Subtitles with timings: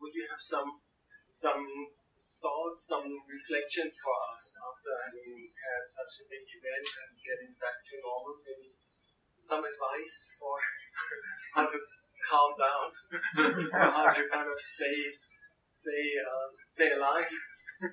[0.00, 0.80] would you have some
[1.28, 1.60] some
[2.26, 7.84] thoughts, some reflections for us after having had such a big event and getting back
[7.84, 8.40] to normal?
[8.40, 8.72] Maybe
[9.44, 10.56] some advice for
[11.54, 11.78] how to
[12.24, 12.88] calm down,
[13.72, 14.98] how to kind of stay
[15.68, 17.28] stay uh, stay alive.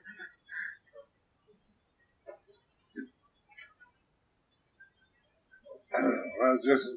[5.94, 6.88] well, just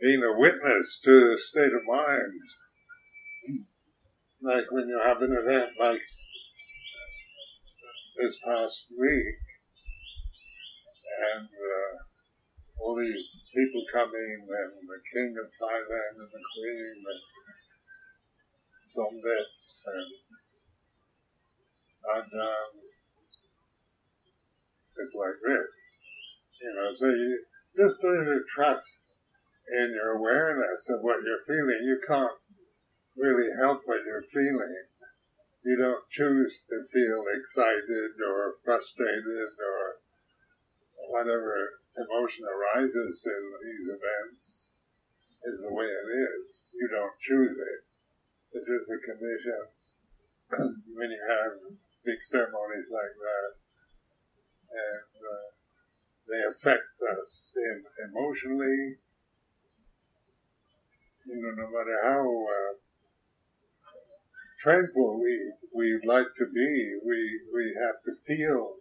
[0.00, 2.40] being a witness to the state of mind.
[4.40, 6.00] Like when you have an event like
[8.16, 9.38] this past week,
[11.34, 11.92] and uh,
[12.78, 17.22] all these people coming, and the king of Thailand, and the queen, and
[18.86, 20.10] some bits, and,
[22.14, 22.70] and um,
[25.02, 25.70] it's like this,
[26.62, 26.92] you know.
[26.94, 27.42] So you
[27.76, 29.02] just to trust
[29.70, 31.82] in your awareness of what you're feeling.
[31.82, 32.38] You can't
[33.18, 34.86] really help what you're feeling.
[35.66, 39.98] You don't choose to feel excited or frustrated or
[41.10, 44.68] whatever emotion arises in these events
[45.44, 46.62] is the way it is.
[46.72, 47.80] You don't choose it.
[48.54, 49.78] It's just the conditions
[50.94, 51.58] when you have
[52.06, 53.50] big ceremonies like that.
[54.68, 55.48] And uh,
[56.28, 59.00] they affect us in, emotionally,
[61.26, 62.72] you know, no matter how uh,
[64.60, 68.76] tranquil we we'd like to be, we we have to feel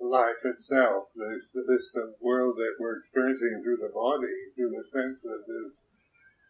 [0.00, 1.08] life itself.
[1.14, 5.72] This this world that we're experiencing through the body, through the senses, is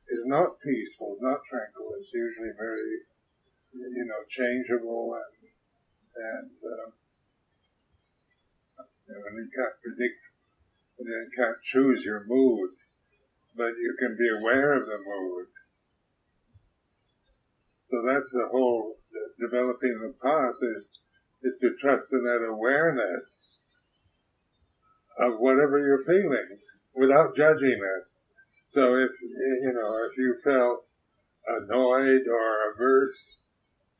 [0.08, 1.94] is not peaceful, not tranquil.
[1.98, 3.04] It's usually very,
[3.72, 5.32] you know, changeable and
[6.16, 6.50] and.
[6.60, 6.90] Uh,
[9.12, 10.24] and you can't predict,
[10.98, 12.70] and you can't choose your mood
[13.56, 15.46] but you can be aware of the mood.
[17.92, 18.96] So that's the whole
[19.36, 20.88] developing the path is,
[21.44, 23.28] is to trust in that awareness
[25.20, 26.56] of whatever you're feeling
[26.96, 28.04] without judging it.
[28.72, 30.88] So if, you know, if you felt
[31.44, 33.36] annoyed or averse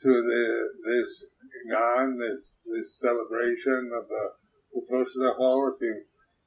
[0.01, 0.45] to the,
[0.89, 1.29] this
[1.69, 4.25] gan, this, this celebration of the
[4.73, 6.01] Uposatha hall, if you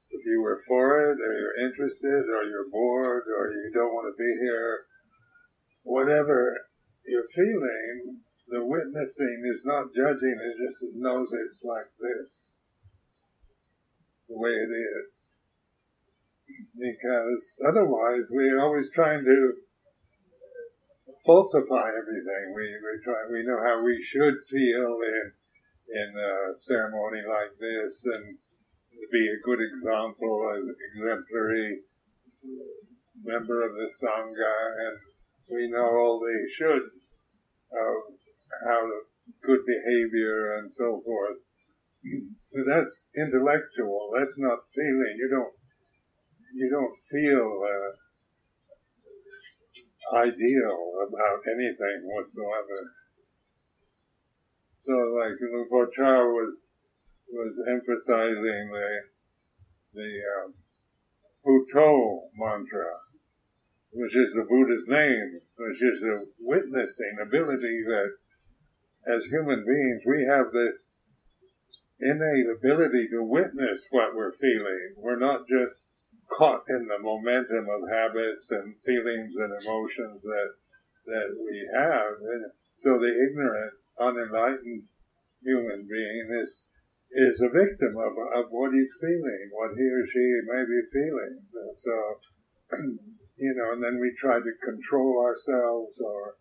[0.10, 4.08] if you were for it, or you're interested, or you're bored, or you don't want
[4.08, 4.86] to be here,
[5.84, 6.58] whatever
[7.08, 12.50] you're feeling, the witnessing is not judging, it just knows it's like this,
[14.30, 15.08] the way it is.
[16.78, 19.54] Because otherwise, we're always trying to
[21.26, 22.54] falsify everything.
[22.54, 25.26] We we try we know how we should feel in
[25.90, 28.38] in a ceremony like this, and
[29.12, 30.64] be a good example as
[30.94, 31.82] exemplary
[33.24, 34.56] member of the Sangha,
[34.86, 34.98] and
[35.50, 36.90] we know all the should
[37.72, 37.96] of
[38.66, 38.90] how
[39.44, 41.38] good behavior and so forth.
[42.54, 44.12] That's intellectual.
[44.18, 45.16] That's not feeling.
[45.18, 45.54] You don't.
[46.56, 47.92] You don't feel uh,
[50.16, 50.78] ideal
[51.10, 52.94] about anything whatsoever.
[54.80, 56.62] So, like Luang Por Chah was
[57.28, 59.02] was emphasizing the
[59.96, 60.54] the um,
[62.38, 62.92] mantra,
[63.96, 68.12] which is the Buddha's name, which is the witnessing ability that
[69.08, 70.76] as human beings we have this
[72.00, 74.96] innate ability to witness what we're feeling.
[74.98, 75.80] We're not just
[76.30, 80.52] caught in the momentum of habits and feelings and emotions that
[81.06, 82.20] that we have.
[82.20, 84.84] And so the ignorant, unenlightened
[85.42, 86.68] human being is
[87.12, 91.40] is a victim of, of what he's feeling, what he or she may be feeling.
[91.78, 91.96] So,
[93.38, 96.36] you know, and then we try to control ourselves or,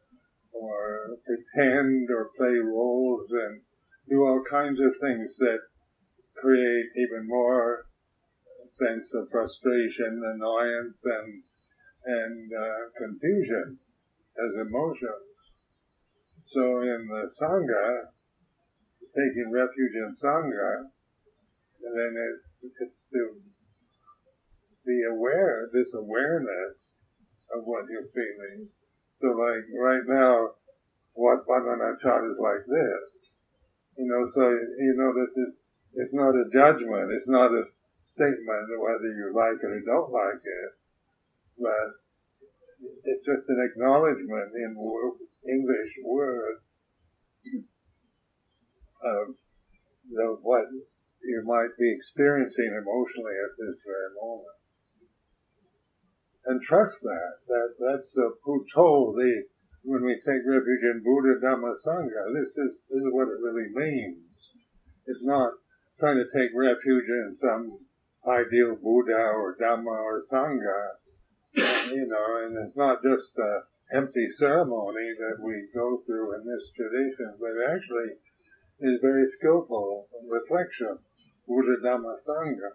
[0.55, 3.63] or pretend or play roles and
[4.09, 5.59] do all kinds of things that
[6.37, 7.87] create even more
[8.67, 11.43] sense of frustration, annoyance, and
[12.07, 13.79] and uh, confusion
[14.37, 15.33] as emotions.
[16.45, 18.13] So in the sangha,
[19.15, 20.91] taking refuge in Sangha,
[21.81, 23.23] then it's, it's to
[24.85, 26.83] be aware, this awareness
[27.55, 28.69] of what you're feeling.
[29.21, 30.59] So like right now,
[31.15, 33.31] what Bandhanachat is like this.
[33.97, 35.59] You know, so you know that it's,
[35.95, 37.63] it's not a judgment, it's not a
[38.15, 40.71] statement of whether you like it or don't like it,
[41.59, 41.89] but
[43.07, 44.75] it's just an acknowledgement in
[45.47, 46.63] English words
[49.05, 49.35] of
[50.11, 50.67] the, what
[51.23, 54.64] you might be experiencing emotionally at this very moment.
[56.47, 57.35] And trust that.
[57.49, 59.45] That that's the Buddho, the
[59.85, 63.69] when we take refuge in Buddha, Dhamma, Sangha, this is, this is what it really
[63.69, 64.25] means.
[65.07, 65.53] It's not
[66.01, 67.85] trying to take refuge in some
[68.25, 73.63] ideal Buddha or Dhamma or Sangha, you know, and it's not just an
[73.93, 78.17] empty ceremony that we go through in this tradition, but actually
[78.81, 80.97] is very skillful reflection.
[81.47, 82.73] Buddha Dhamma Sangha.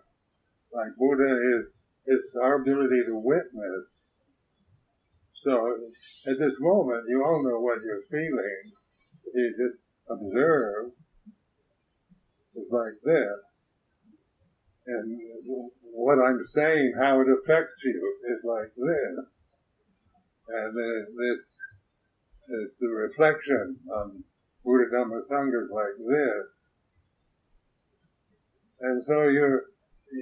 [0.72, 1.74] Like Buddha is,
[2.10, 3.86] it's our ability to witness.
[5.46, 5.54] So
[6.28, 8.62] at this moment, you all know what you're feeling.
[9.34, 9.80] You just
[10.10, 10.92] observe.
[12.56, 13.42] It's like this.
[14.88, 15.20] And
[15.94, 19.38] what I'm saying, how it affects you, is like this.
[20.50, 21.44] And this
[22.50, 24.24] is the reflection on
[24.66, 26.50] Buddha Dhamma Sangha is like this.
[28.82, 29.69] And so you're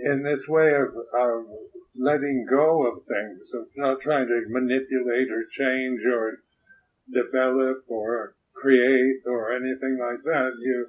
[0.04, 1.46] in this way of, of
[1.96, 6.40] letting go of things, of not trying to manipulate or change or
[7.12, 10.52] develop or create or anything like that.
[10.60, 10.88] You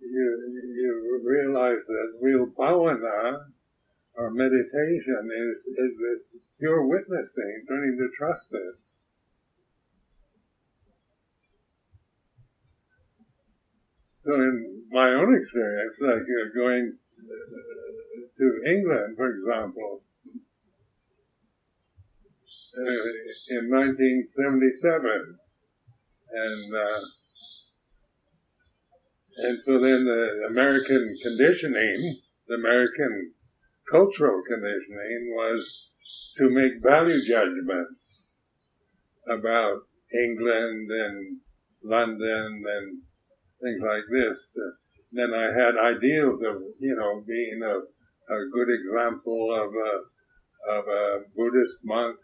[0.00, 3.38] you you realize that real bhavana
[4.14, 8.74] or meditation is is this pure witnessing, learning to trust it.
[14.24, 16.98] So in my own experience, like uh, going
[18.40, 20.00] to England, for example,
[22.78, 23.10] uh,
[23.50, 25.38] in 1977,
[26.32, 27.00] and uh,
[29.36, 33.32] and so then the American conditioning, the American
[33.90, 35.60] cultural conditioning was
[36.38, 38.30] to make value judgments
[39.28, 39.82] about
[40.12, 41.36] England and
[41.82, 43.02] London and
[43.62, 44.38] things like this.
[44.56, 44.70] Uh,
[45.12, 47.80] then I had ideals of, you know, being a,
[48.30, 49.92] a good example of a,
[50.78, 51.04] of a
[51.36, 52.16] Buddhist monk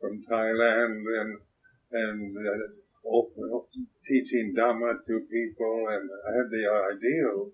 [0.00, 1.38] from Thailand and,
[1.92, 3.58] and uh,
[4.06, 6.64] teaching Dhamma to people and had the
[6.94, 7.52] ideals.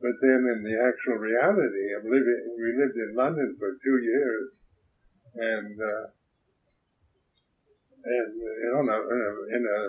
[0.00, 4.48] But then in the actual reality of living, we lived in London for two years
[5.34, 6.06] and, uh,
[8.04, 9.80] and you know, in a, in a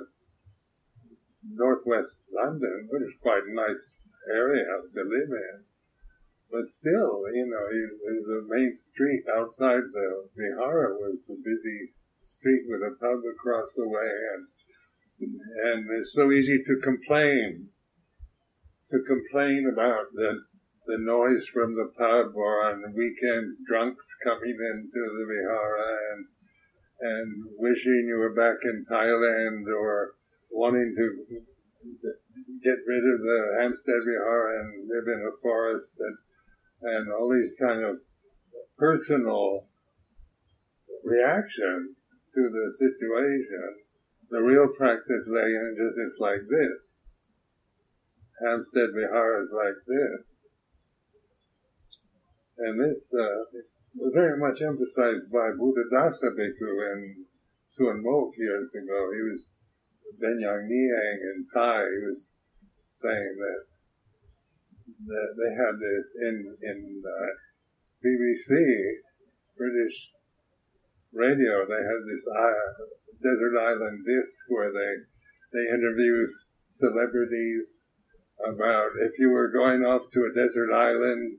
[1.55, 3.85] northwest London, which is quite a nice
[4.29, 5.70] area to live in.
[6.51, 7.65] But still, you know,
[8.27, 13.87] the main street outside the Vihara was a busy street with a pub across the
[13.87, 14.47] way, and
[15.63, 17.69] and it's so easy to complain,
[18.91, 20.43] to complain about the
[20.87, 26.25] the noise from the pub or on weekends drunks coming into the Vihara and
[26.99, 30.15] and wishing you were back in Thailand or
[30.51, 31.45] wanting to
[32.63, 36.17] get rid of the Hampstead Vihara and live in a forest and,
[36.81, 37.97] and all these kind of
[38.77, 39.67] personal
[41.03, 41.95] reactions
[42.33, 43.85] to the situation.
[44.29, 46.77] The real practice lay in just it's like this.
[48.41, 50.21] Hampstead Vihara is like this.
[52.57, 53.61] And this uh,
[53.95, 57.25] was very much emphasized by Buddhadasa Bhikkhu in
[57.75, 59.11] Suan Mokkh years ago.
[59.13, 59.47] He was
[60.21, 62.25] Benyang Niang in Thai He was
[62.89, 63.70] saying that
[65.07, 67.31] they had this in in uh,
[68.03, 68.51] BBC
[69.57, 69.97] British
[71.13, 71.65] radio.
[71.65, 72.67] They had this uh,
[73.21, 74.93] desert island disc where they
[75.53, 76.27] they interview
[76.69, 77.67] celebrities
[78.41, 81.37] about if you were going off to a desert island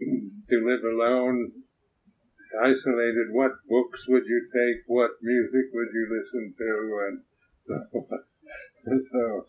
[0.00, 1.52] to live alone,
[2.62, 4.82] isolated, what books would you take?
[4.86, 6.72] What music would you listen to?
[7.06, 7.20] And
[7.62, 7.74] so,
[9.12, 9.46] so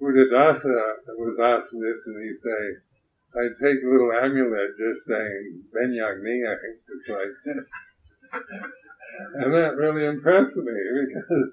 [0.00, 2.62] Buddhadasa was asked this and he say,
[3.34, 6.58] I take a little amulet just saying Benyang Niang.
[6.88, 7.34] It's like,
[9.34, 10.72] and that really impressed me
[11.06, 11.50] because,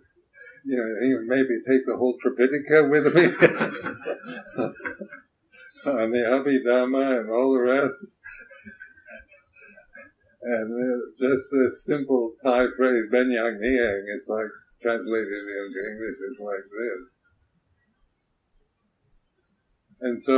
[0.65, 3.23] you know, he maybe take the whole Tripitaka with me
[5.85, 7.97] and the Abhidhamma and all the rest.
[10.43, 14.51] And just this simple Thai phrase, Benyang Niang, it's like,
[14.85, 17.14] translated into English is like this.
[20.05, 20.33] And so,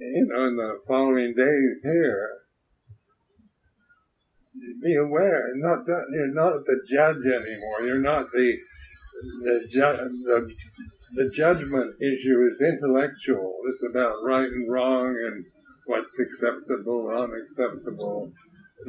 [0.00, 2.30] you know, in the following days here,
[4.82, 7.82] be aware, not you're not the judge anymore.
[7.82, 8.58] You're not the
[9.44, 10.54] the, ju- the
[11.14, 13.54] the judgment issue is intellectual.
[13.68, 15.44] It's about right and wrong and
[15.86, 18.32] what's acceptable, unacceptable.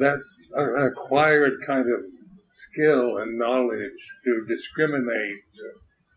[0.00, 2.00] That's an acquired kind of
[2.50, 5.44] skill and knowledge to discriminate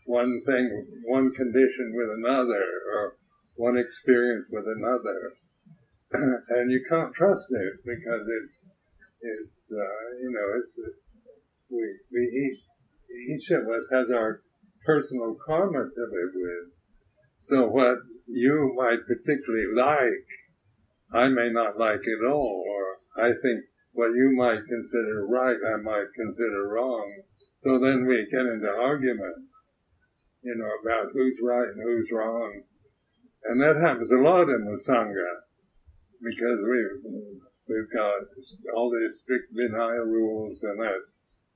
[0.08, 3.14] one thing, one condition with another, or
[3.60, 5.20] one experience with another.
[6.50, 8.46] and you can't trust it because it,
[9.20, 10.74] it's, uh, you know, it's,
[11.70, 12.58] we, we eat
[13.28, 14.42] each of us has our
[14.86, 16.72] personal karma to live with.
[17.42, 17.98] So what
[18.28, 20.28] you might particularly like,
[21.12, 25.82] I may not like at all, or I think what you might consider right, I
[25.82, 27.12] might consider wrong.
[27.64, 29.52] So then we get into arguments,
[30.44, 32.64] you know, about who's right and who's wrong.
[33.46, 35.32] And that happens a lot in the Sangha
[36.22, 37.12] because we've,
[37.68, 38.28] we've got
[38.76, 41.02] all these strict Vinaya rules and that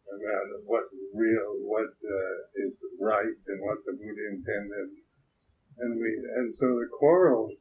[0.08, 4.90] about what real, what uh, is right and what the Buddha intended.
[5.80, 7.52] And we, and so the quarrels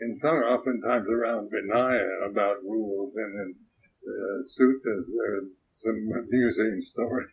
[0.00, 3.54] in Sangha oftentimes around Vinaya about rules and in
[4.02, 7.30] uh, suttas there are some amusing stories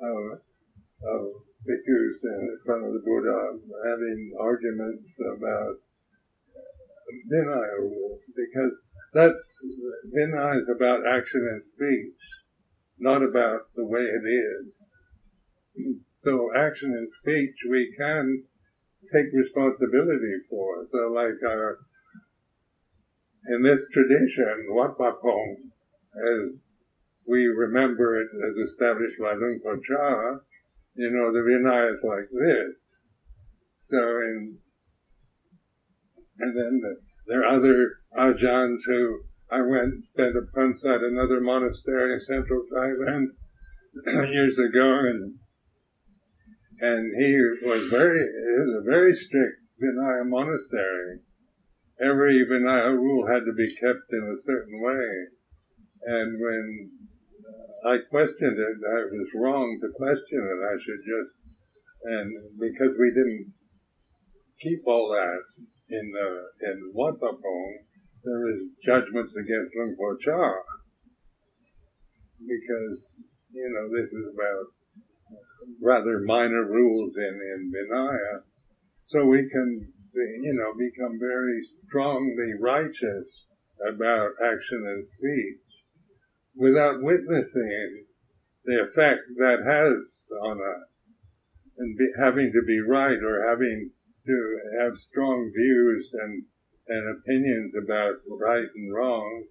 [0.00, 0.40] of,
[1.02, 5.76] of bhikkhus in front of the Buddha having arguments about
[7.32, 8.76] Vinaya rules because
[9.14, 9.54] that's
[10.14, 12.18] Vinaya is about action and speech
[12.98, 15.94] not about the way it is.
[16.24, 18.44] So action and speech we can
[19.12, 20.86] take responsibility for.
[20.90, 21.78] So like our,
[23.48, 25.56] in this tradition, Wat Pong,
[26.16, 26.58] as
[27.26, 30.40] we remember it as established by Luang Por Chah,
[30.98, 33.02] you know, the Vinaya is like this.
[33.84, 34.58] So in,
[36.40, 36.96] and then the,
[37.28, 42.64] there are other ajahns who I went spent a month at another monastery in central
[42.74, 43.26] Thailand
[44.32, 45.36] years ago, and
[46.80, 51.20] and he was very it was a very strict Vinaya monastery.
[52.00, 55.26] Every Vinaya rule had to be kept in a certain way,
[56.06, 56.90] and when
[57.86, 60.60] I questioned it, I was wrong to question it.
[60.66, 61.34] I should just
[62.04, 63.52] and because we didn't
[64.60, 65.42] keep all that
[65.90, 67.78] in the in Wat Pah Pong,
[68.24, 70.54] there is judgments against Luang Por Chah
[72.38, 73.10] because
[73.50, 74.66] you know this is about
[75.82, 78.42] rather minor rules in in Vinaya,
[79.06, 83.46] so we can you know become very strongly righteous
[83.88, 85.67] about action and speech
[86.58, 88.04] without witnessing
[88.64, 90.88] the effect that has on us
[91.78, 93.90] and be, having to be right or having
[94.26, 96.44] to have strong views and
[96.88, 99.44] and opinions about right and wrong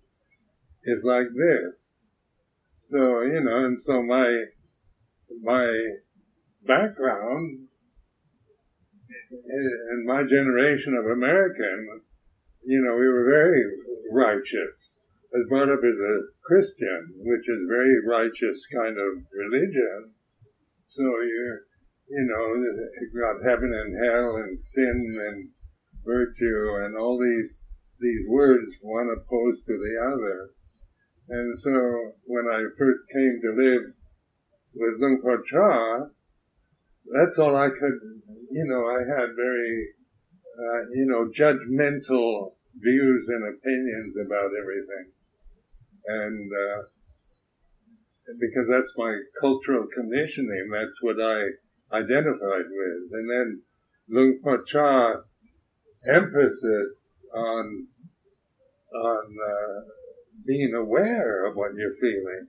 [0.84, 1.76] is like this.
[2.92, 4.46] So, you know, and so my,
[5.44, 5.68] my
[6.66, 7.68] background
[9.30, 12.02] and my generation of American,
[12.66, 13.64] you know, we were very
[14.12, 14.87] righteous.
[15.50, 20.12] Brought up as a Christian, which is very righteous kind of religion.
[20.90, 21.62] So you're,
[22.10, 25.50] you know, got heaven and hell and sin and
[26.04, 27.60] virtue, and all these
[28.00, 30.50] these words, one opposed to the other.
[31.30, 33.82] And so when I first came to live
[34.74, 36.08] with Luang Por Chah,
[37.12, 38.00] that's all I could,
[38.52, 39.90] you know, I had very,
[40.60, 45.12] uh, you know, judgmental views and opinions about everything.
[46.08, 46.84] And, uh,
[48.40, 51.48] because that's my cultural conditioning, that's what I
[51.96, 53.12] identified with.
[53.12, 53.62] And then
[54.10, 55.24] Luang Por Chah
[56.06, 56.90] emphasis
[57.34, 57.88] on
[58.94, 59.82] on uh,
[60.46, 62.48] being aware of what you're feeling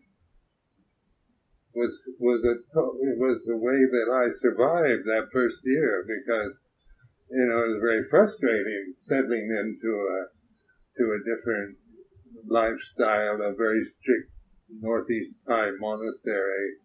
[1.75, 6.53] was was a it was the way that I survived that first year because
[7.31, 10.19] you know it was very frustrating settling into a
[10.97, 11.79] to a different
[12.47, 14.31] lifestyle, a very strict
[14.81, 16.77] northeast Thai monastery,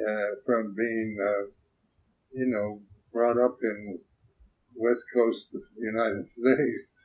[0.00, 1.50] uh, from being uh,
[2.32, 2.80] you know
[3.12, 3.98] brought up in
[4.74, 6.98] west coast of the United States,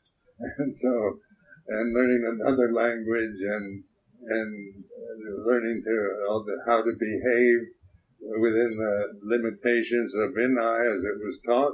[0.57, 1.19] and so
[1.67, 3.83] and learning another language and
[4.23, 4.83] and
[5.45, 7.59] learning to the, how to behave
[8.39, 11.73] within the limitations of Vinaya as it was taught.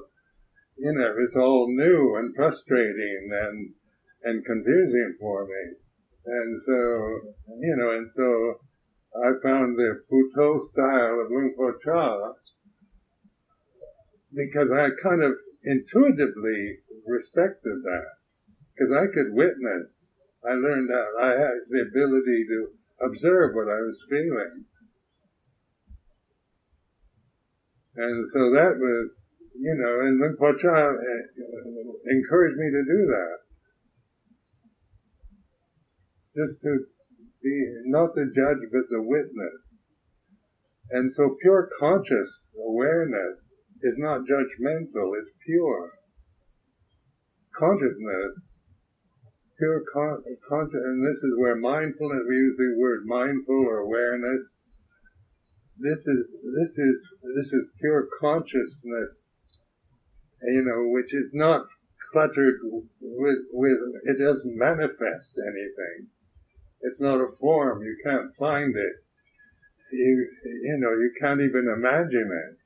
[0.77, 3.73] You know, it's all new and frustrating and
[4.27, 5.63] and confusing for me.
[6.27, 6.77] And so,
[7.63, 8.59] you know, and so
[9.23, 12.33] I found the Buddho style of Luang Por Chah
[14.35, 15.31] because I kind of
[15.63, 18.11] intuitively respected that
[18.75, 19.87] because I could witness.
[20.43, 22.67] I learned that I had the ability to
[23.07, 24.65] observe what I was feeling.
[27.95, 29.21] And so that was,
[29.55, 33.46] you know, and Luang Por Chah uh, encouraged me to do that.
[36.37, 36.85] Just to
[37.41, 39.57] be, not the judge, but the witness.
[40.91, 43.49] And so pure conscious awareness
[43.81, 45.93] is not judgmental, it's pure.
[47.57, 48.47] Consciousness,
[49.57, 54.53] pure con- conscious, and this is where mindfulness, we use the word mindful or awareness,
[55.79, 56.25] this is
[56.57, 56.97] this is
[57.35, 59.25] this is pure consciousness,
[60.41, 61.65] you know, which is not
[62.11, 62.55] cluttered
[62.99, 66.09] with with it doesn't manifest anything.
[66.81, 67.81] It's not a form.
[67.81, 68.95] You can't find it.
[69.91, 72.57] You you know you can't even imagine it.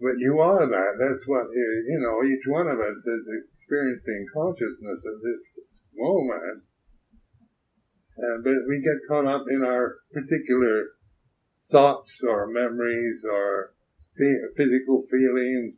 [0.00, 0.92] But you are that.
[0.98, 2.26] That's what you know.
[2.26, 5.64] Each one of us is experiencing consciousness at this
[5.96, 6.62] moment.
[8.16, 10.96] Uh, but we get caught up in our particular
[11.70, 13.72] thoughts or memories or
[14.56, 15.76] physical feelings,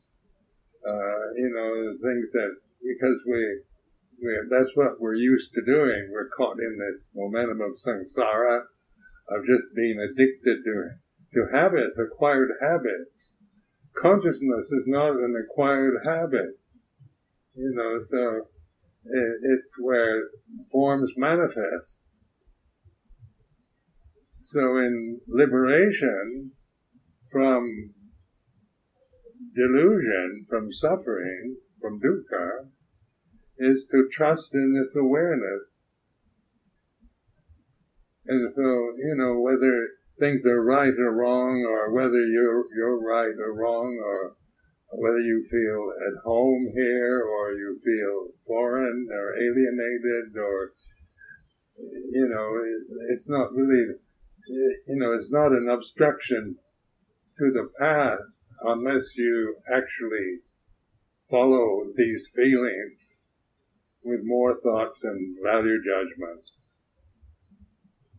[0.86, 3.67] uh, you know, things that, because we, we,
[4.50, 6.10] that's what we're used to doing.
[6.12, 8.62] We're caught in this momentum of samsara,
[9.30, 10.90] of just being addicted to,
[11.34, 13.36] to habits, acquired habits.
[13.96, 16.58] Consciousness is not an acquired habit.
[17.54, 18.48] You know, so
[19.04, 20.28] it, it's where
[20.70, 21.94] forms manifest.
[24.44, 26.52] So in liberation
[27.30, 27.92] from
[29.54, 32.68] delusion, from suffering, from dukkha,
[33.58, 35.62] is to trust in this awareness.
[38.26, 38.62] And so,
[38.98, 39.88] you know, whether
[40.20, 44.36] things are right or wrong, or whether you're, you're right or wrong, or
[44.90, 50.72] whether you feel at home here, or you feel foreign, or alienated, or,
[52.12, 52.52] you know,
[53.10, 53.94] it's not really
[54.48, 56.56] you know, it's not an obstruction
[57.38, 58.20] to the path
[58.62, 60.40] unless you actually
[61.30, 62.98] follow these feelings
[64.08, 66.52] with more thoughts and value judgments.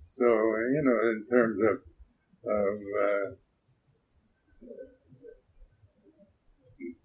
[0.09, 1.77] So, you know, in terms of,
[2.51, 3.27] of uh,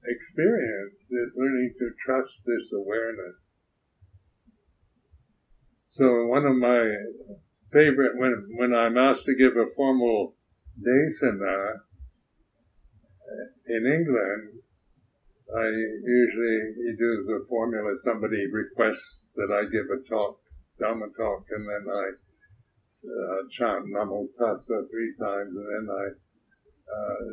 [0.07, 3.37] experience, is learning to trust this awareness.
[5.91, 6.91] So one of my
[7.73, 10.35] favorite when when I'm asked to give a formal
[10.79, 11.81] desana
[13.67, 14.64] in England.
[15.53, 17.93] I usually do the formula.
[17.99, 20.41] Somebody requests that I give a talk,
[20.81, 22.07] Dhamma talk, and then I
[23.05, 26.05] uh, chant Namo Tassa three times, and then I
[26.89, 27.29] uh,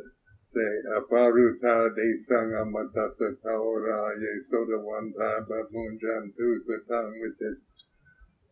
[0.52, 7.58] say Aparuta de Sangamatassa Taora Ye Soda one time, but Munjan Satang, which is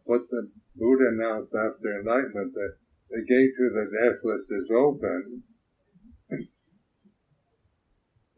[0.06, 2.74] what the Buddha announced after enlightenment that
[3.10, 5.44] the gate to the deathless is open.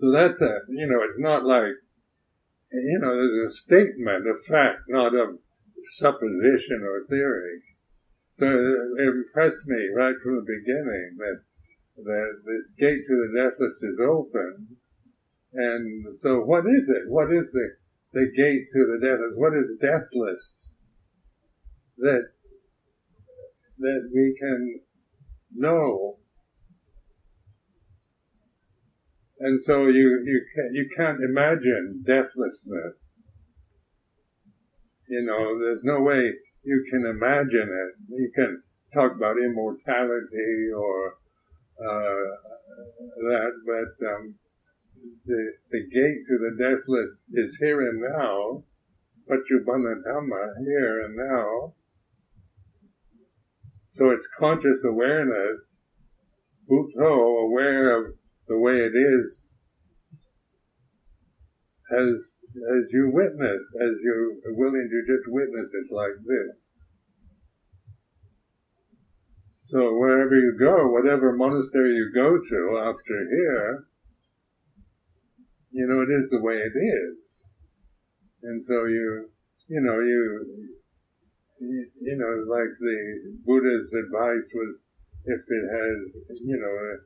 [0.02, 1.78] So that's a, you know, it's not like,
[2.72, 5.38] you know, there's a statement of fact, not of
[5.96, 7.62] supposition or theory.
[8.36, 11.42] So it impressed me right from the beginning that
[12.04, 14.78] that this gate to the deathless is open.
[15.54, 17.04] And so what is it?
[17.08, 17.68] What is the,
[18.14, 19.34] the gate to the deathless?
[19.36, 20.72] What is deathless?
[22.02, 22.24] that
[23.78, 24.82] that we can
[25.56, 26.18] know.
[29.43, 32.93] And so you you can't, you can't imagine deathlessness.
[35.10, 36.32] You know, there's no way
[36.63, 37.91] you can imagine it.
[38.10, 38.62] You can
[38.93, 41.13] talk about immortality or
[41.82, 42.27] uh,
[43.17, 44.36] that, but um,
[45.25, 48.63] the the gate to the deathless is here and now.
[49.27, 51.73] Paccuppanna Dhamma, here and now.
[53.89, 55.62] So it's conscious awareness,
[56.69, 58.13] Buddho, aware of
[58.47, 59.41] the way it is,
[61.91, 66.71] as as you witness, as you're willing to just witness it like this.
[69.71, 73.88] So wherever you go, whatever monastery you go to after here,
[75.71, 77.39] you know, it is the way it is.
[78.43, 79.30] And so you,
[79.67, 80.67] you know, you,
[82.01, 84.84] you know, like the Buddha's advice was
[85.23, 86.97] if it has, you know,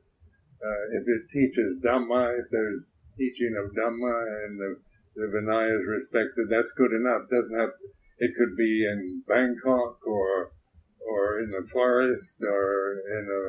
[0.62, 2.82] uh, if it teaches Dhamma, if there's
[3.16, 4.80] teaching of Dhamma and the,
[5.14, 7.28] the Vinaya is respected, that's good enough.
[7.30, 7.74] Doesn't have,
[8.18, 10.52] it could be in Bangkok or,
[11.00, 13.44] or in the forest or in a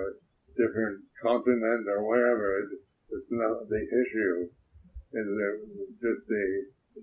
[0.55, 2.67] different continent or wherever.
[3.11, 4.49] It's not the issue.
[5.13, 5.27] Is
[6.03, 6.45] just the,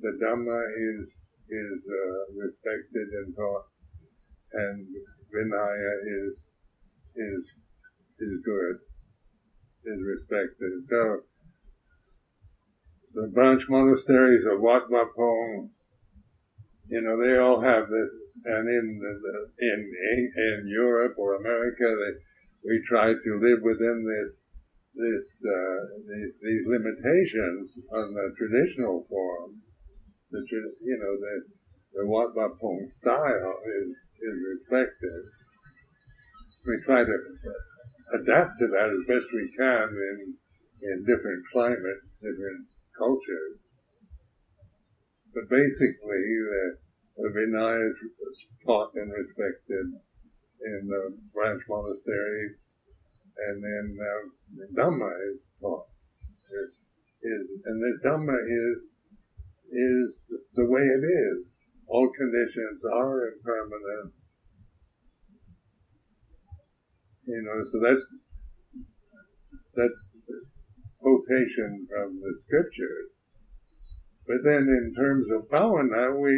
[0.02, 1.08] the Dhamma is,
[1.48, 3.64] is, uh, respected and taught
[4.54, 4.86] and
[5.34, 6.44] Vinaya is
[7.16, 7.42] is
[8.18, 8.78] is good,
[9.86, 10.72] is respected.
[10.88, 11.22] So
[13.14, 15.70] the branch monasteries of Wat Pah Pong,
[16.88, 18.10] you know, they all have this,
[18.44, 19.92] and in the, in
[20.36, 22.18] in Europe or America, they
[22.64, 24.32] we try to live within this
[24.94, 29.52] this uh, these, these limitations on the traditional form.
[30.30, 30.40] The
[30.80, 31.34] you know the
[31.94, 35.22] the Wat Pah Pong style is is respected.
[36.66, 37.16] We try to
[38.12, 40.34] adapt to that as best we can in
[40.84, 43.56] in different climates, different cultures.
[45.32, 46.76] But basically, the,
[47.16, 49.86] the Vinaya is taught and respected
[50.60, 52.54] in the branch monasteries,
[53.48, 54.22] and then uh,
[54.56, 55.88] the Dhamma is taught.
[57.24, 58.84] Is, and the Dhamma is
[59.72, 60.22] is
[60.54, 61.46] the way it is.
[61.88, 64.12] All conditions are impermanent.
[67.26, 68.04] You know, so that's
[69.74, 70.12] that's
[71.00, 73.10] quotation from the scriptures.
[74.26, 76.32] But then in terms of bhavana, we,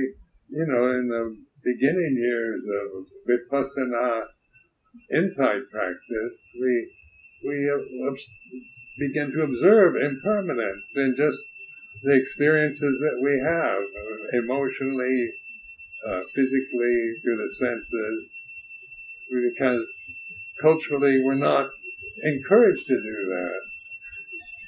[0.51, 4.23] you know, in the beginning years of vipassana
[5.13, 6.93] insight practice, we,
[7.45, 7.57] we
[8.99, 11.39] begin to observe impermanence in just
[12.03, 15.29] the experiences that we have, uh, emotionally,
[16.09, 18.31] uh, physically, through the senses,
[19.31, 19.87] because
[20.61, 21.69] culturally we're not
[22.25, 23.61] encouraged to do that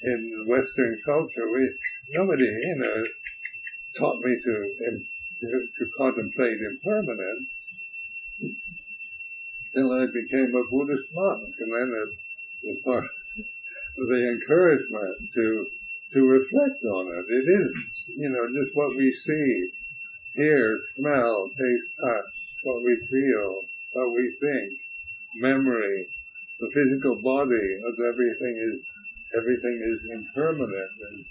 [0.02, 1.68] in Western culture, we
[2.10, 3.04] nobody you know
[3.98, 4.70] taught me to
[5.40, 7.54] to, to contemplate impermanence
[9.74, 12.08] until I became a Buddhist monk, and then it
[12.64, 15.66] was part of the encouragement to
[16.12, 17.24] to reflect on it.
[17.28, 19.70] It is you know just what we see,
[20.34, 22.24] hear, smell, taste, touch,
[22.62, 23.60] what we feel,
[23.94, 24.87] what we think,
[25.36, 26.06] memory,
[26.60, 28.80] the physical body of everything is
[29.36, 31.24] everything is impermanent and,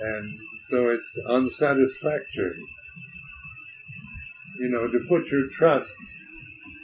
[0.00, 2.62] and so it's unsatisfactory.
[4.60, 5.92] You know, to put your trust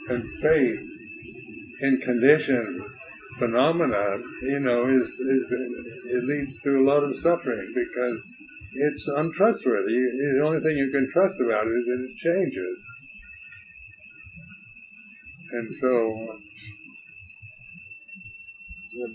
[0.09, 0.81] and faith
[1.81, 2.81] in conditioned
[3.37, 8.23] phenomena, you know, is, is it leads to a lot of suffering because
[8.73, 9.93] it's untrustworthy.
[9.93, 12.83] The only thing you can trust about it is that it changes.
[15.51, 16.37] And so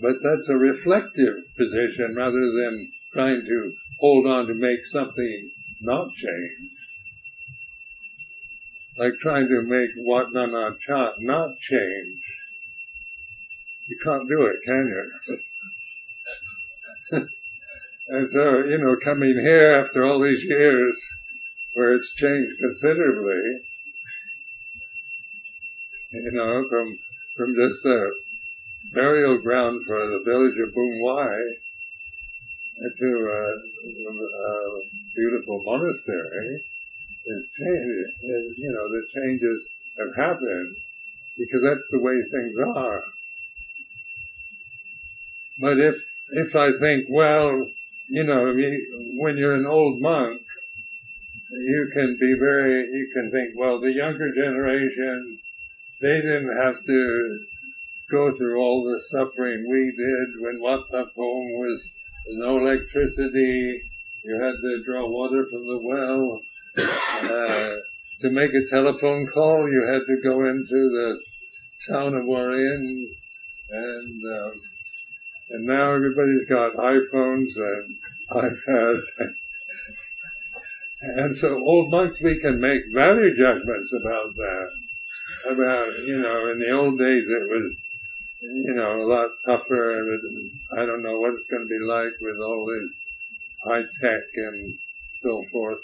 [0.01, 5.49] but that's a reflective position rather than trying to hold on to make something
[5.81, 6.69] not change.
[8.97, 12.21] Like trying to make what na cha not change.
[13.87, 15.37] You can't do it, can you?
[18.09, 20.95] and so, you know, coming here after all these years
[21.73, 23.41] where it's changed considerably,
[26.11, 26.97] you know, from
[27.35, 28.11] from just a
[28.93, 31.39] burial ground for the village of Bungwai
[32.97, 33.43] to a,
[34.17, 34.81] a
[35.15, 36.61] beautiful monastery.
[37.23, 40.75] Is changed, you know, the changes have happened
[41.37, 43.03] because that's the way things are.
[45.59, 46.01] But if
[46.31, 47.63] if I think, well,
[48.09, 48.51] you know,
[49.19, 50.41] when you're an old monk,
[51.51, 55.37] you can be very, you can think, well, the younger generation,
[56.01, 57.39] they didn't have to
[58.11, 61.81] go through all the suffering we did when Wat Pah Pong was
[62.31, 63.81] no electricity.
[64.25, 66.41] You had to draw water from the well.
[66.77, 67.75] Uh,
[68.21, 71.19] to make a telephone call, you had to go into the
[71.89, 73.05] town of Warin,
[73.71, 74.61] and um,
[75.49, 77.95] and now everybody's got iPhones and
[78.29, 79.03] iPads.
[81.01, 84.71] and so old monks, we can make value judgments about that.
[85.49, 87.75] About, you know, in the old days it was
[88.41, 89.95] you know, a lot tougher.
[90.73, 92.89] I don't know what it's going to be like with all this
[93.63, 94.73] high tech and
[95.21, 95.79] so forth.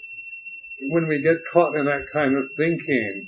[0.90, 3.26] When we get caught in that kind of thinking,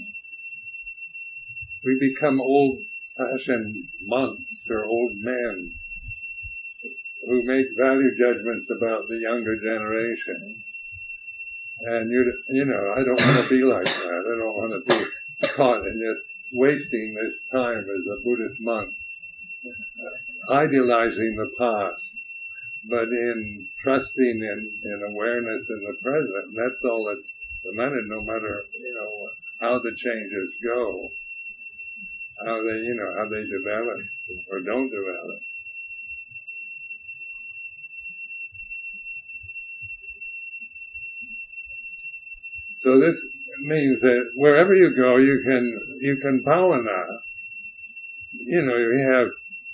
[1.86, 3.76] we become old-fashioned
[4.08, 5.72] monks or old men
[7.26, 10.56] who make value judgments about the younger generation.
[11.82, 14.26] And you, you know, I don't want to be like that.
[14.28, 15.00] I don't want to
[15.42, 18.90] be caught in just wasting this time as a Buddhist monk
[20.50, 22.16] idealizing the past,
[22.90, 26.56] but in trusting in, in awareness in the present.
[26.56, 29.30] That's all that's the matter, no matter, you know,
[29.68, 31.10] how the changes go,
[32.46, 34.00] how they, you know, how they develop
[34.52, 35.40] or don't develop.
[42.82, 43.18] So this
[43.60, 47.06] means that wherever you go, you can, you can bhavana.
[48.32, 49.32] You know, you have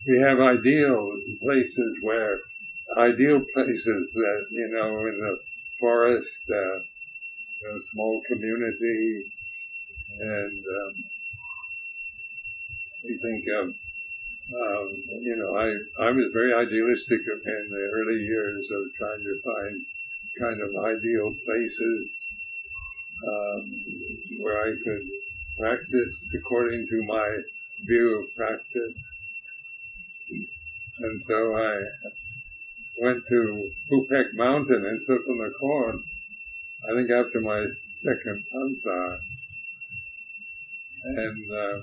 [0.08, 2.38] we have ideal places where
[2.98, 5.38] ideal places that you know in the
[5.80, 9.24] forest, uh, a small community,
[10.20, 10.94] and um,
[13.04, 14.88] we think of um,
[15.22, 19.76] you know I I was very idealistic in the early years of trying to find
[20.40, 22.30] kind of ideal places
[23.28, 23.62] um,
[24.42, 25.02] where I could
[25.58, 27.38] practice according to my
[27.88, 29.15] view of practice
[30.98, 31.76] And so I
[33.02, 36.00] went to Pupek Mountain in Sakon Nakhon,
[36.90, 37.66] I think after my
[38.00, 39.18] second Pansa.
[41.04, 41.78] And uh,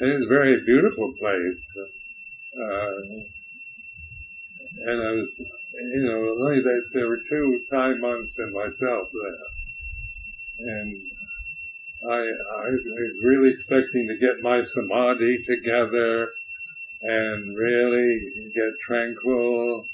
[0.00, 1.62] it was a very beautiful place.
[2.56, 2.90] Uh,
[4.86, 5.28] and I was,
[5.92, 9.46] you know, only that there were two Thai monks and myself there.
[10.60, 11.02] And
[12.10, 16.30] I, I was really expecting to get my samadhi together
[17.02, 18.20] and really
[18.54, 19.84] get tranquil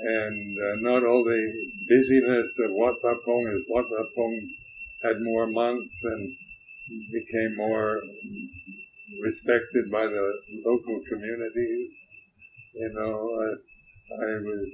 [0.00, 4.48] and uh, not all the busyness of Wat Pong as Wat Pong
[5.02, 6.36] had more monks and
[7.12, 8.00] became more
[9.22, 10.32] respected by the
[10.64, 11.90] local communities.
[12.74, 14.68] You know, I, I was,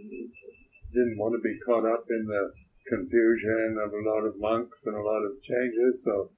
[0.93, 2.53] didn't want to be caught up in the
[2.89, 6.31] confusion of a lot of monks and a lot of changes, so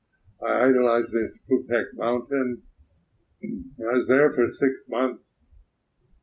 [0.46, 2.62] I idolized this Pupek mountain.
[3.42, 5.22] I was there for six months,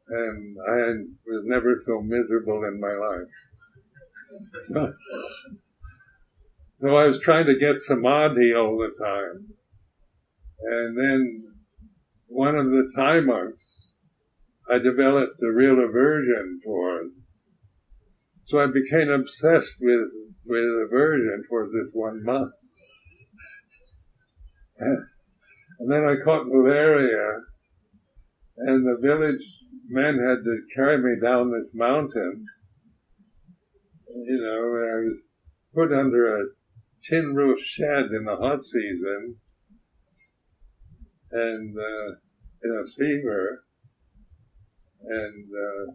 [0.10, 3.28] and I was never so miserable in my life.
[4.64, 4.92] So,
[6.82, 9.54] so I was trying to get samadhi all the time.
[10.64, 11.54] And then
[12.26, 13.94] one of the Thai monks
[14.70, 17.12] I developed a real aversion toward.
[18.44, 20.08] So I became obsessed with,
[20.46, 22.52] with aversion towards this one monk.
[25.80, 27.42] And then I caught malaria,
[28.58, 29.44] and the village
[29.88, 32.46] men had to carry me down this mountain.
[34.08, 35.22] You know, I was
[35.74, 36.46] put under a
[37.04, 39.38] tin roof shed in the hot season,
[41.32, 42.16] and uh,
[42.64, 43.64] in a fever,
[45.06, 45.94] and uh,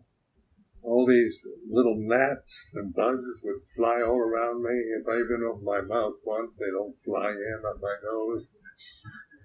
[0.83, 4.75] all these little gnats and bugs would fly all around me.
[5.01, 8.49] If I even open my mouth once, they don't fly in on my nose.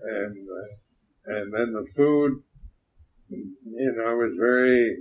[0.03, 2.43] And uh, and then the food,
[3.29, 4.97] you know, I was very.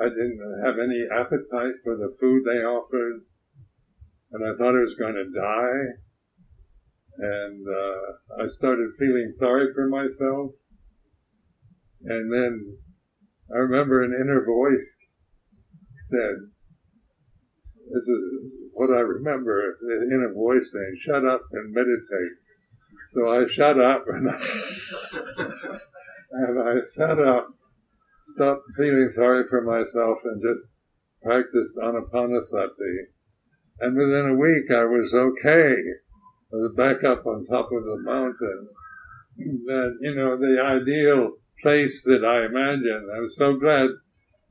[0.00, 3.20] I didn't have any appetite for the food they offered,
[4.32, 6.00] and I thought I was going to die.
[7.18, 10.52] And uh, I started feeling sorry for myself
[12.02, 12.78] and then
[13.52, 14.88] I remember an inner voice
[16.08, 16.36] said,
[17.92, 22.39] this is what I remember, the inner voice saying, shut up and meditate.
[23.12, 24.34] So I shut up and I,
[26.30, 27.48] and I sat up,
[28.22, 30.68] stopped feeling sorry for myself and just
[31.22, 33.08] practiced anapanasati.
[33.80, 35.74] And within a week I was okay.
[36.52, 38.68] I was back up on top of the mountain.
[39.38, 43.08] That, you know, the ideal place that I imagined.
[43.14, 43.90] I was so glad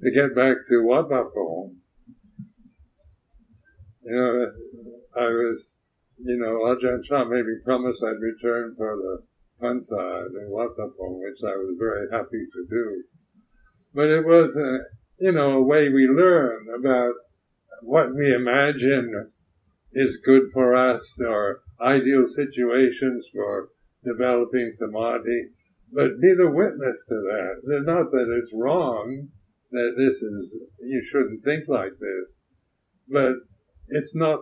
[0.02, 1.26] to get back to Wat Pah
[4.04, 4.52] You know,
[5.15, 5.78] I was,
[6.23, 9.23] you know, Ajahn Chah made me promise I'd return for the
[9.62, 13.03] Pansa in Wat Pah which I was very happy to do.
[13.93, 14.79] But it was, a,
[15.19, 17.13] you know, a way we learn about
[17.82, 19.32] what we imagine
[19.93, 23.69] is good for us or ideal situations for
[24.03, 25.49] developing samadhi
[25.91, 27.62] but be the witness to that.
[27.63, 29.29] Not that it's wrong,
[29.71, 32.29] that this is, you shouldn't think like this,
[33.08, 33.34] but
[33.88, 34.39] it's not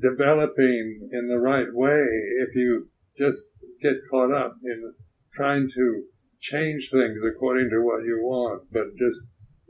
[0.00, 2.04] developing in the right way
[2.40, 3.38] if you just
[3.82, 4.94] get caught up in
[5.34, 6.04] trying to
[6.40, 9.18] change things according to what you want, but just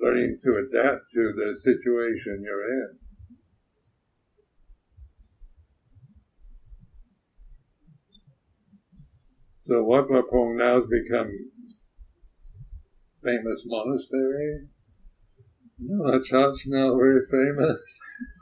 [0.00, 2.98] learning to adapt to the situation you're in.
[9.66, 11.30] So Wat Pah Pong now has become
[13.22, 14.66] famous monastery.
[15.78, 18.00] No, Chot's now very famous.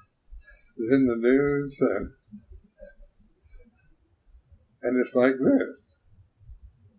[0.78, 2.10] it's in the news and
[4.82, 5.76] and it's like this.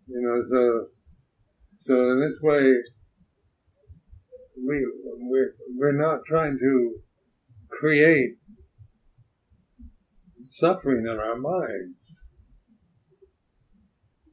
[0.06, 0.86] You know, so
[1.78, 2.60] so in this way
[4.56, 4.86] we
[5.18, 7.00] we're, we're not trying to
[7.70, 8.36] create
[10.46, 11.96] suffering in our minds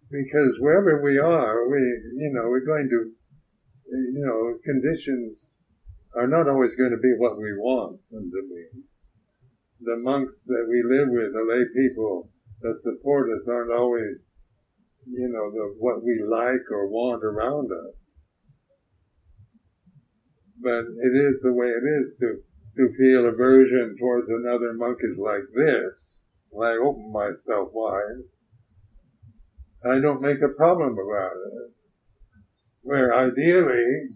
[0.10, 3.12] because wherever we are, we, you know, we're going to,
[3.92, 5.54] you know, conditions
[6.16, 8.87] are not always going to be what we want them to be.
[9.80, 12.30] The monks that we live with, the lay people
[12.62, 14.18] that support us aren't always,
[15.06, 17.96] you know, the, what we like or want around us.
[20.60, 22.40] But it is the way it is to,
[22.78, 26.18] to feel aversion towards another monk is like this.
[26.50, 28.24] When I open myself wide,
[29.86, 31.72] I don't make a problem about it.
[32.82, 34.16] Where ideally,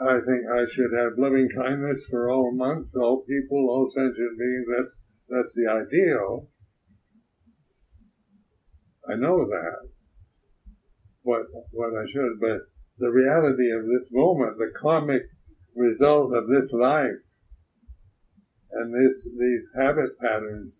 [0.00, 4.66] I think I should have loving kindness for all monks, all people, all sentient beings.
[4.76, 4.96] That's
[5.28, 6.46] that's the ideal.
[9.08, 9.88] I know that.
[11.22, 12.60] what what I should, but
[12.98, 15.22] the reality of this moment, the karmic
[15.74, 17.20] result of this life,
[18.72, 20.72] and this these habit patterns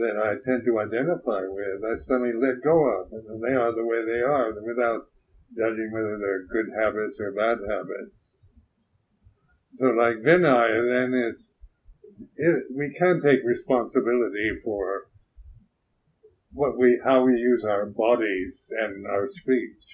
[0.00, 3.86] that I tend to identify with, I suddenly let go of, and they are the
[3.86, 5.02] way they are, without
[5.56, 8.21] judging whether they're good habits or bad habits.
[9.78, 11.48] So, like Vinaya, then it's
[12.36, 15.08] it, we can take responsibility for
[16.52, 19.84] what we how we use our bodies and our speech.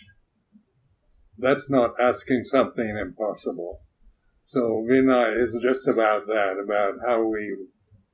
[1.36, 3.78] That's not asking something impossible.
[4.46, 7.54] So Vinaya is just about that, about how we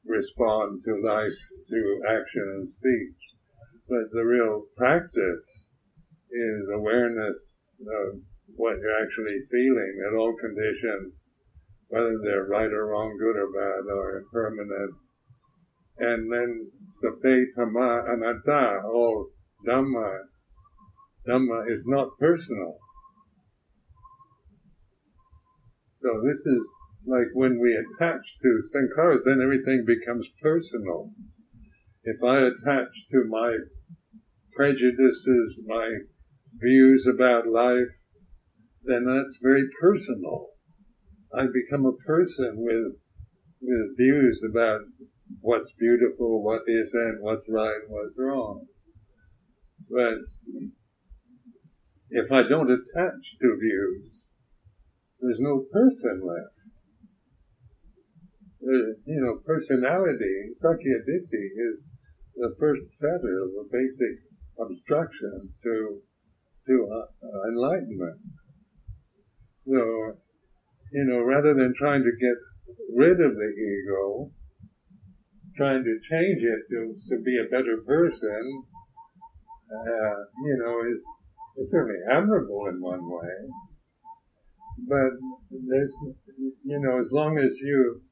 [0.04, 3.16] respond to life through action and speech.
[3.88, 5.68] But the real practice
[6.30, 7.36] is awareness
[7.80, 8.20] of
[8.56, 11.14] what you're actually feeling at all conditions,
[11.88, 14.94] whether they're right or wrong, good or bad, or impermanent.
[15.98, 16.70] And then
[17.02, 19.28] sabbe dhamma anatta, all
[19.66, 20.18] dhamma.
[21.28, 22.78] Dhamma is not personal.
[26.02, 26.66] So this is
[27.06, 31.10] like when we attach to sankharas, then everything becomes personal.
[32.02, 33.56] If I attach to my
[34.54, 35.90] prejudices, my
[36.60, 37.88] views about life,
[38.82, 40.48] then that's very personal.
[41.36, 42.96] I become a person with
[43.60, 44.82] with views about
[45.40, 48.66] what's beautiful, what isn't, what's right, what's wrong.
[49.90, 50.18] But
[52.10, 54.26] if I don't attach to views,
[55.20, 56.54] there's no person left.
[58.62, 61.88] Uh, you know, personality, sakkayaditthi, is
[62.36, 64.20] the first fetter, the basic
[64.58, 66.00] obstruction to
[66.66, 68.20] to uh, enlightenment.
[69.66, 70.18] So,
[70.92, 72.36] you know, rather than trying to get
[72.94, 74.30] rid of the ego,
[75.56, 78.64] trying to change it to, to be a better person,
[79.72, 81.00] uh, you know, is,
[81.64, 83.34] is certainly admirable in one way.
[84.88, 85.12] But
[85.50, 85.92] there's,
[86.64, 88.02] you know, as long as you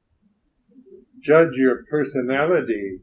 [1.21, 3.01] judge your personality,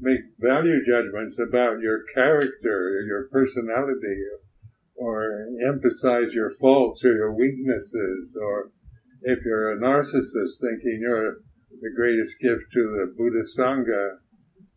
[0.00, 4.22] make value judgments about your character, your personality,
[4.96, 8.70] or emphasize your faults or your weaknesses, or
[9.22, 11.36] if you're a narcissist thinking you're
[11.80, 14.18] the greatest gift to the Buddha Sangha,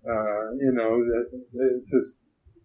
[0.07, 2.17] uh, you know, that it's just,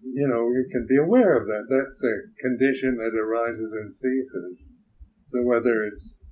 [0.03, 1.67] you know, you can be aware of that.
[1.71, 4.67] That's a condition that arises and ceases.
[5.27, 6.23] So whether it's,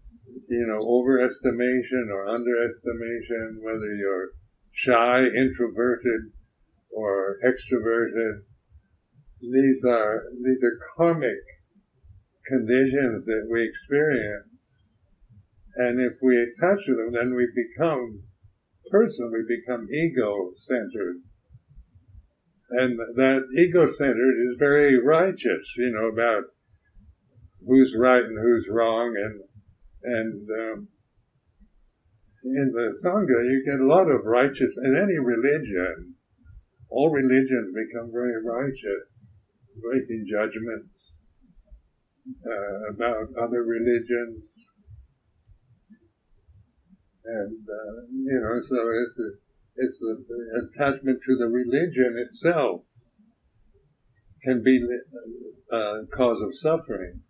[0.49, 4.31] you know, overestimation or underestimation, whether you're
[4.73, 6.33] shy, introverted,
[6.91, 8.43] or extroverted,
[9.43, 11.43] these are, these are karmic
[12.47, 14.53] conditions that we experience
[15.75, 18.23] and if we attach to them, then we become
[18.91, 21.23] person, we become ego-centered.
[22.71, 26.45] And that ego-centered is very righteous, you know, about
[27.67, 29.15] who's right and who's wrong.
[29.17, 29.41] And,
[30.05, 30.89] and, um,
[32.45, 36.17] in the Sangha, you get a lot of righteous, in any religion,
[36.91, 39.12] all religions become very righteous,
[39.77, 41.17] making judgments
[42.47, 44.43] uh, about other religions,
[47.25, 49.31] and uh, you know, so it's a,
[49.77, 50.15] it's the,
[50.67, 52.83] attachment to the religion itself
[54.45, 54.81] can be
[55.73, 57.21] a uh, cause of suffering.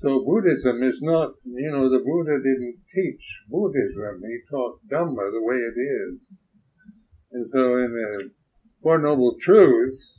[0.00, 4.22] So Buddhism is not, you know, the Buddha didn't teach Buddhism.
[4.22, 6.20] He taught Dhamma the way it is.
[7.32, 8.30] And so in the
[8.82, 10.18] Four Noble Truths,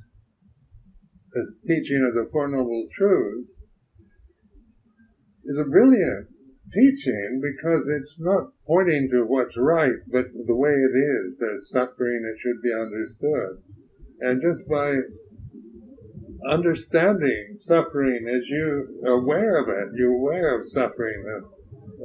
[1.34, 3.50] this teaching of the Four Noble Truths
[5.46, 6.28] is a brilliant
[6.74, 11.38] teaching because it's not pointing to what's right, but the way it is.
[11.39, 13.63] There's suffering, it should be understood.
[14.22, 14.96] And just by
[16.50, 21.24] understanding suffering as you are aware of it, you're aware of suffering,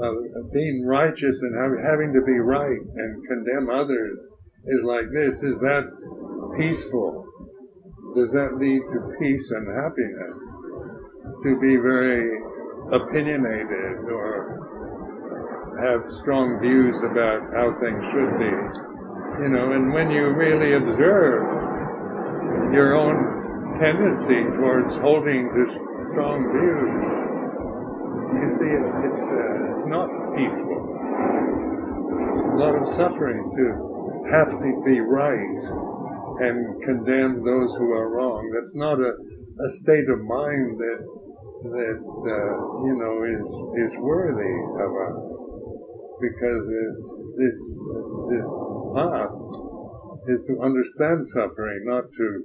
[0.02, 4.18] of, of being righteous and having to be right and condemn others
[4.66, 5.42] is like this.
[5.42, 5.84] Is that
[6.58, 7.26] peaceful?
[8.16, 10.40] Does that lead to peace and happiness?
[11.44, 12.40] To be very
[12.88, 14.56] opinionated or
[15.84, 18.56] have strong views about how things should be.
[19.44, 21.44] You know, and when you really observe
[22.72, 25.68] your own tendency towards holding to
[26.16, 27.04] strong views,
[28.32, 30.80] you see it, it's, uh, not peaceful.
[32.48, 33.76] a lot of suffering to
[34.32, 35.95] have to be right
[36.40, 38.50] and condemn those who are wrong.
[38.54, 41.00] That's not a, a state of mind that
[41.66, 43.48] that uh, you know is
[43.84, 45.20] is worthy of us
[46.20, 46.62] because
[47.36, 47.58] this
[48.30, 48.50] this
[48.94, 49.34] path
[50.28, 52.44] is to understand suffering, not to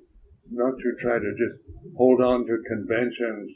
[0.52, 1.60] not to try to just
[1.98, 3.52] hold on to conventions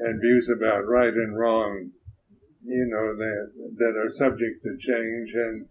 [0.00, 1.90] and views about right and wrong,
[2.62, 5.66] you know, that, that are subject to change and,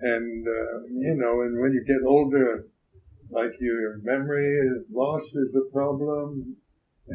[0.00, 2.66] and, uh, you know, and when you get older,
[3.34, 6.56] like your memory is loss is a problem,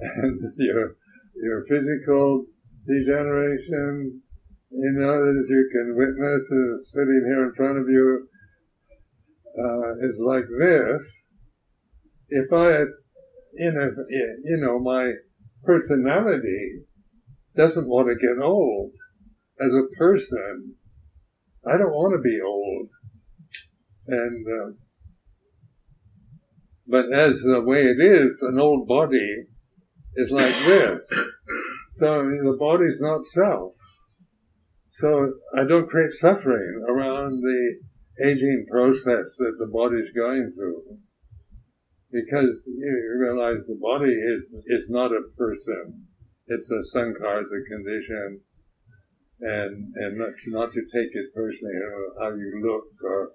[0.00, 0.96] and your,
[1.36, 2.46] your physical
[2.86, 4.22] degeneration,
[4.70, 8.28] you know, as you can witness uh, sitting here in front of you,
[9.58, 11.22] uh, is like this.
[12.28, 12.84] If I,
[13.54, 15.12] you know, you know, my
[15.62, 16.82] personality
[17.56, 18.92] doesn't want to get old
[19.60, 20.74] as a person.
[21.66, 22.88] I don't want to be old.
[24.06, 24.72] And, uh,
[26.86, 29.46] but as the way it is, an old body
[30.16, 31.06] is like this.
[31.94, 33.72] So the body's not self.
[34.92, 37.80] So I don't create suffering around the
[38.24, 40.98] aging process that the body's going through.
[42.12, 46.06] Because you realize the body is, is not a person.
[46.46, 48.40] It's a sankhara, condition.
[49.40, 53.32] And, and not, not to take it personally, you know, how you look or,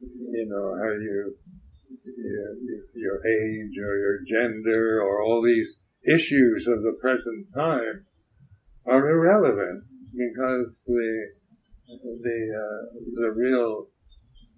[0.00, 1.36] you know, how you,
[2.04, 2.56] your,
[2.94, 8.06] your age or your gender or all these issues of the present time
[8.86, 11.26] are irrelevant because the
[12.02, 13.86] the uh, the real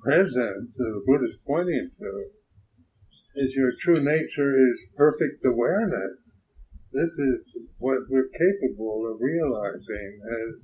[0.03, 2.25] presence that the Buddha is pointing to
[3.37, 6.19] is your true nature is perfect awareness.
[6.93, 10.63] This is what we're capable of realizing as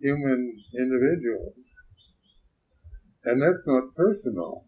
[0.00, 1.54] human individuals.
[3.24, 4.67] And that's not personal.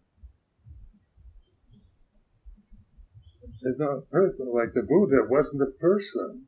[3.62, 4.54] It's not personal.
[4.54, 6.46] Like the Buddha wasn't a person.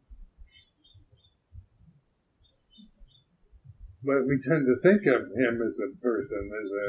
[4.02, 6.88] But we tend to think of him as a person, as a,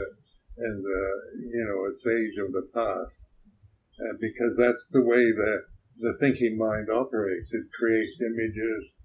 [0.63, 1.03] as a,
[1.37, 3.21] you know, a sage of the past.
[3.99, 5.53] Uh, because that's the way the,
[5.99, 7.53] the thinking mind operates.
[7.53, 8.97] It creates images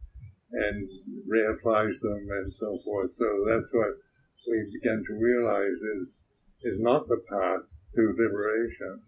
[0.53, 0.89] and
[1.29, 3.12] reifies them and so forth.
[3.12, 3.93] So that's what
[4.47, 6.16] we begin to realize is,
[6.62, 9.03] is not the path to liberation.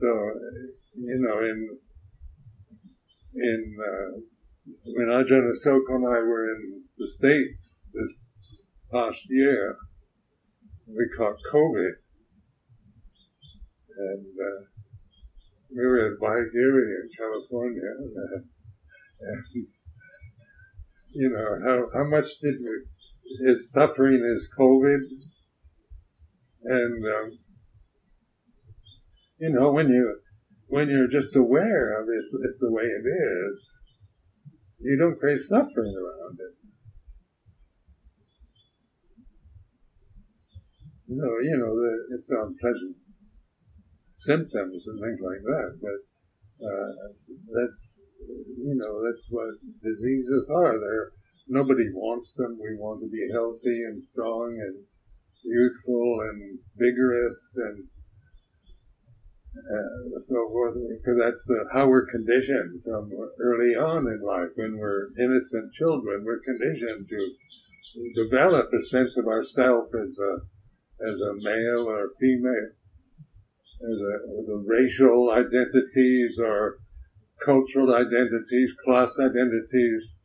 [0.00, 0.06] So,
[0.94, 1.78] you know, in
[3.34, 4.20] in uh,
[4.84, 8.12] when Ajahn Asoka and I were in the States this
[8.92, 9.76] past year,
[10.86, 11.92] we caught COVID.
[13.98, 14.64] And uh,
[15.70, 16.06] we were
[17.02, 17.90] in California.
[17.98, 18.40] And, uh,
[19.20, 19.66] and,
[21.12, 25.00] you know, how, how much did we, his suffering is COVID.
[26.64, 27.38] And, um,
[29.38, 30.20] you know, when you,
[30.68, 33.56] when you're just aware of it, it's, it's the way it is,
[34.80, 36.54] you don't create suffering around it.
[41.08, 42.96] No, you know, the, it's unpleasant
[44.14, 46.00] symptoms and things like that, but
[46.60, 46.92] uh,
[47.56, 47.94] that's,
[48.60, 50.78] you know, that's what diseases are.
[50.78, 51.12] They're,
[51.48, 52.58] nobody wants them.
[52.60, 54.84] We want to be healthy and strong and
[55.42, 57.88] youthful and vigorous and
[59.58, 64.50] uh, so forth, because that's the, how we're conditioned from early on in life.
[64.54, 67.20] When we're innocent children, we're conditioned to
[68.14, 70.32] develop a sense of ourself as a
[71.00, 72.70] as a male or female,
[73.82, 74.14] as a,
[74.46, 76.78] the racial identities or
[77.44, 80.16] cultural identities, class identities.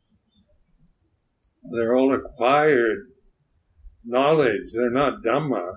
[1.72, 3.06] They're all acquired
[4.04, 4.72] knowledge.
[4.74, 5.70] They're not Dhamma.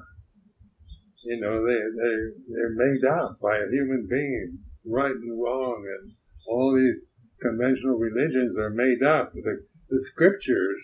[1.27, 2.15] You know, they, they,
[2.55, 6.13] they're made up by a human being, right and wrong, and
[6.47, 7.03] all these
[7.41, 9.33] conventional religions are made up.
[9.33, 9.59] The,
[9.89, 10.79] the scriptures,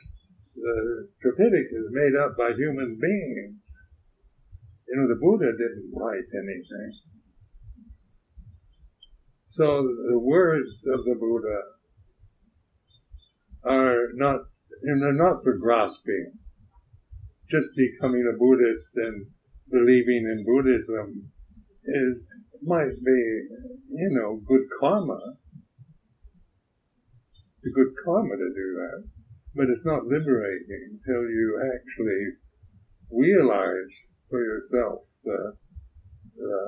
[0.53, 3.55] the Tripitaka is made up by human beings.
[4.89, 6.91] You know, the Buddha didn't write anything.
[9.47, 11.59] So the words of the Buddha
[13.63, 14.41] are not,
[14.83, 16.33] and they're not for grasping.
[17.49, 19.27] Just becoming a Buddhist and
[19.69, 21.29] believing in Buddhism
[21.85, 22.17] is,
[22.61, 23.21] might be,
[23.89, 25.19] you know, good karma.
[27.57, 29.03] It's a good karma to do that.
[29.55, 32.23] But it's not liberating until you actually
[33.11, 33.91] realize
[34.29, 35.53] for yourself the,
[36.35, 36.59] the,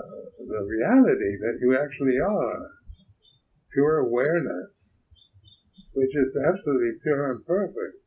[0.48, 2.70] the reality that you actually are.
[3.74, 4.72] Pure awareness,
[5.94, 7.98] which is absolutely pure and perfect.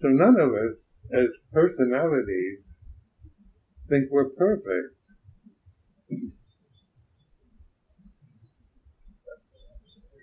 [0.00, 0.78] So none of us,
[1.12, 2.60] as personalities,
[3.88, 4.96] think we're perfect.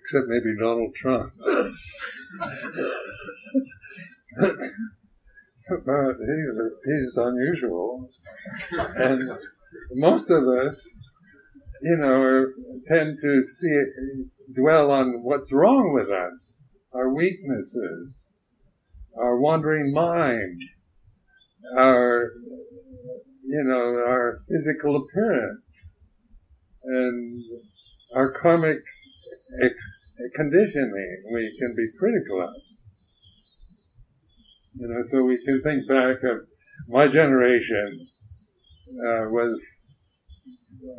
[0.00, 1.32] Except maybe Donald Trump.
[5.86, 8.10] but he's he's unusual,
[8.72, 9.30] and
[9.92, 10.80] most of us,
[11.82, 12.46] you know,
[12.88, 13.82] tend to see
[14.52, 18.26] dwell on what's wrong with us, our weaknesses,
[19.16, 20.60] our wandering mind,
[21.78, 22.32] our
[23.44, 25.62] you know our physical appearance,
[26.84, 27.42] and
[28.14, 28.78] our karmic
[30.34, 31.22] conditioning.
[31.32, 32.54] We can be critical of.
[34.74, 36.46] You know, so we can think back of
[36.88, 38.06] my generation
[38.88, 39.60] uh, was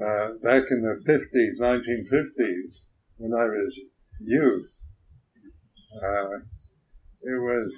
[0.02, 2.88] uh, back in the 50s, 1950s,
[3.18, 3.80] when I was
[4.20, 4.78] youth.
[5.96, 6.38] Uh,
[7.24, 7.74] it was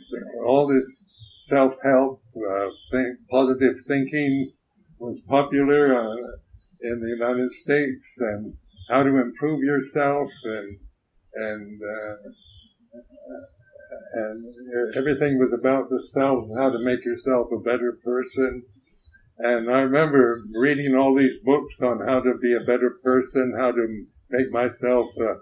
[0.45, 1.05] all this
[1.47, 4.51] self-help, uh, think, positive thinking
[4.97, 6.15] was popular uh,
[6.81, 8.55] in the United States, and
[8.89, 10.79] how to improve yourself, and
[11.35, 12.29] and uh,
[14.13, 14.45] and
[14.95, 18.63] everything was about the self, how to make yourself a better person.
[19.37, 23.71] And I remember reading all these books on how to be a better person, how
[23.71, 25.35] to make myself a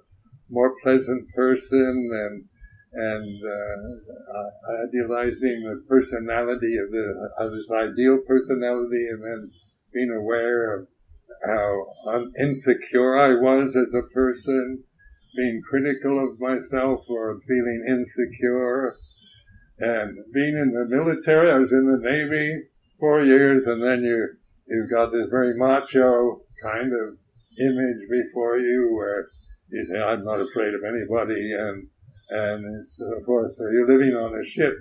[0.50, 2.46] more pleasant person, and
[2.94, 9.52] and uh, idealizing the personality of the of this ideal personality, and then
[9.94, 10.88] being aware of
[11.46, 11.86] how
[12.40, 14.84] insecure I was as a person,
[15.36, 18.96] being critical of myself or feeling insecure.
[19.80, 22.68] And being in the military, I was in the Navy
[23.00, 24.30] four years, and then you
[24.68, 27.18] you've got this very macho kind of
[27.58, 29.26] image before you, where
[29.72, 31.88] you say, "I'm not afraid of anybody," and
[32.32, 33.54] and so forth.
[33.56, 34.74] so you're living on a ship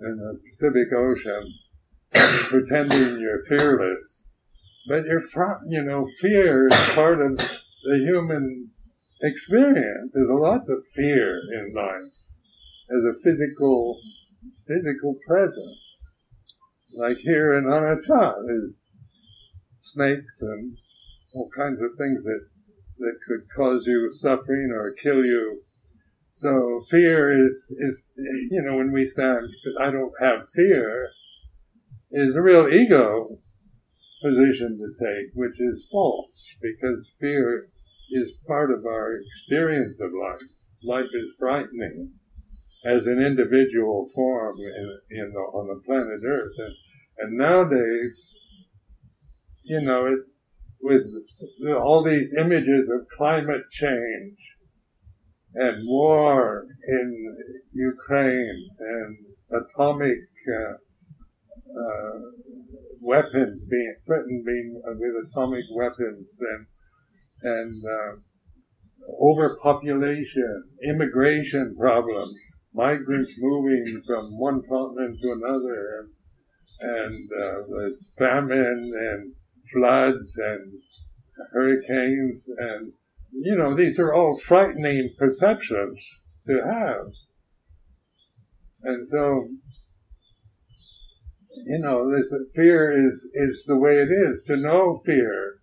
[0.00, 1.54] in the Pacific Ocean,
[2.50, 4.24] pretending you're fearless,
[4.88, 5.22] but you're,
[5.68, 8.70] you know, fear is part of the human
[9.22, 10.12] experience.
[10.12, 12.12] There's a lot of fear in life
[12.90, 14.00] as a physical,
[14.66, 15.78] physical presence.
[16.94, 18.72] Like here in Nanachat, there's
[19.78, 20.76] snakes and
[21.34, 22.46] all kinds of things that,
[22.98, 25.62] that could cause you suffering or kill you.
[26.38, 29.48] So fear is, is, you know, when we stand,
[29.80, 31.10] I don't have fear,
[32.12, 33.40] is a real ego
[34.22, 37.70] position to take, which is false, because fear
[38.12, 40.48] is part of our experience of life.
[40.84, 42.12] Life is frightening
[42.86, 46.54] as an individual form in, in the, on the planet Earth.
[46.56, 46.74] And,
[47.18, 48.28] and nowadays,
[49.64, 50.20] you know, it,
[50.80, 51.02] with
[51.76, 54.38] all these images of climate change
[55.64, 57.08] and war in
[57.72, 59.16] Ukraine and
[59.60, 60.20] atomic
[60.58, 60.74] uh,
[61.82, 62.18] uh,
[63.00, 66.66] weapons being threatened being uh, with atomic weapons and
[67.42, 68.12] and uh,
[69.20, 72.36] overpopulation, immigration problems,
[72.74, 76.08] migrants moving from one continent to another,
[76.80, 79.32] and, and uh, there's famine and
[79.72, 80.72] floods and
[81.52, 82.92] hurricanes, and
[83.32, 86.00] you know these are all frightening perceptions
[86.46, 87.12] to have,
[88.82, 89.48] and so
[91.66, 94.44] you know, this fear is is the way it is.
[94.44, 95.58] To know fear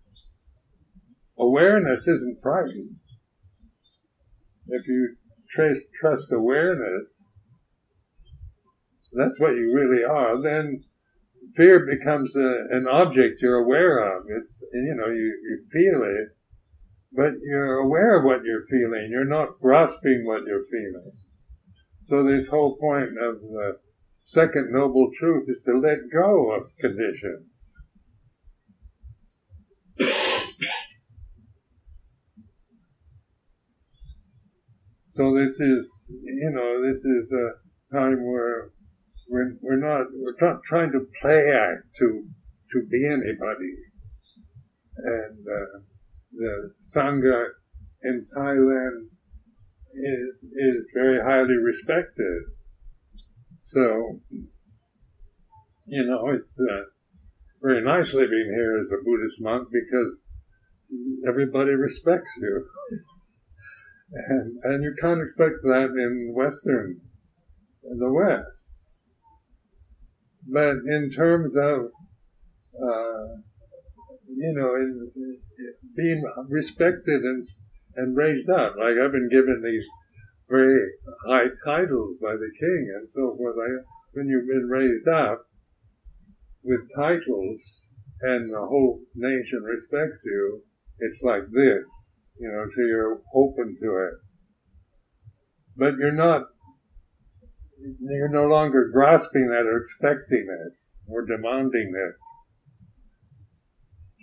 [1.38, 2.96] Awareness isn't frightening.
[4.68, 5.16] If you
[5.54, 7.08] trace, trust awareness,
[9.12, 10.84] that's what you really are, then
[11.54, 14.24] fear becomes a, an object you're aware of.
[14.28, 16.35] It's, you know, you, you feel it,
[17.12, 19.08] but you're aware of what you're feeling.
[19.10, 21.12] You're not grasping what you're feeling.
[22.02, 23.78] So this whole point of the
[24.24, 27.46] second noble truth is to let go of conditions.
[35.16, 38.68] So this is, you know, this is a time where
[39.30, 42.22] we're, we're not, we're not trying to play act to,
[42.72, 43.72] to be anybody.
[44.98, 45.78] And, uh,
[46.36, 47.46] the Sangha
[48.02, 49.08] in Thailand
[49.94, 52.42] is, is very highly respected.
[53.68, 54.20] So,
[55.86, 56.84] you know, it's uh,
[57.62, 60.20] very nice living here as a Buddhist monk because
[61.28, 62.66] everybody respects you.
[64.12, 67.00] And, and you can't expect that in Western,
[67.90, 68.70] in the West.
[70.48, 71.90] But in terms of,
[72.80, 73.40] uh,
[74.36, 75.38] you know, in, in
[75.96, 77.46] being respected and,
[77.96, 79.86] and raised up, like I've been given these
[80.48, 80.78] very
[81.26, 83.56] high titles by the king and so forth.
[83.56, 83.82] I,
[84.12, 85.46] when you've been raised up
[86.62, 87.86] with titles
[88.20, 90.62] and the whole nation respects you,
[90.98, 91.88] it's like this
[92.38, 94.14] you know, so you're open to it.
[95.76, 96.42] But you're not,
[98.00, 100.72] you're no longer grasping that or expecting it
[101.08, 102.14] or demanding it.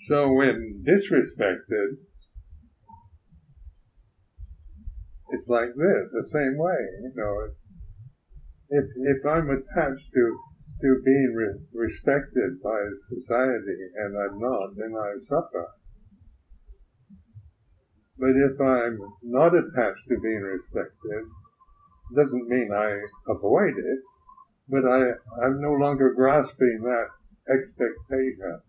[0.08, 1.96] So when disrespected,
[5.30, 7.50] it's like this, the same way, you know.
[8.70, 10.40] If, if I'm attached to,
[10.82, 15.70] to being re- respected by society and I'm not, then I suffer.
[18.18, 21.24] But if I'm not attached to being respected,
[22.14, 23.00] doesn't mean I
[23.32, 24.00] avoid it,
[24.70, 27.08] but I, I'm no longer grasping that
[27.54, 28.62] expectation.